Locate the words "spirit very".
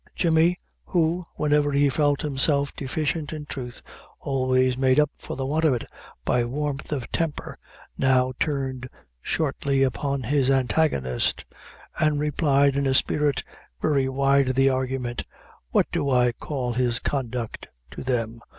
12.95-14.09